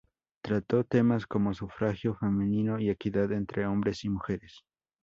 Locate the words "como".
1.27-1.53